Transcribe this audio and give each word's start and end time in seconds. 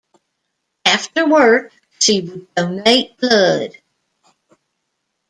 After 0.83 1.27
work 1.27 1.71
she 1.99 2.21
would 2.21 2.55
donate 2.55 3.17
blood. 3.17 3.77